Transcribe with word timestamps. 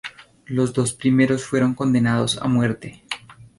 Los 0.47 0.73
dos 0.73 0.93
primeros 0.93 1.45
fueron 1.45 1.75
condenados 1.75 2.39
a 2.41 2.47
muerte. 2.47 3.03